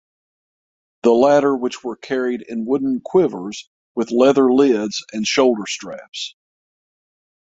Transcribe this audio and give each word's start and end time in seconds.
The 1.03 1.11
latter 1.13 1.55
which 1.55 1.83
were 1.83 1.95
carried 1.95 2.41
in 2.41 2.65
wooden 2.65 3.01
quivers 3.01 3.69
with 3.93 4.09
leather 4.09 4.51
lids 4.51 5.05
and 5.13 5.27
shoulder 5.27 5.67
straps. 5.67 6.33